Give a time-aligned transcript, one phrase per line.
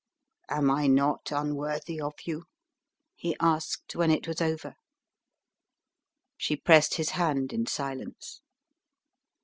[0.49, 2.45] "Am I not unworthy of you?"
[3.15, 4.73] he asked, when it was over.
[6.37, 8.41] She pressed his hand in silence.